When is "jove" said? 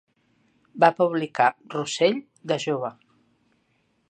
2.65-2.95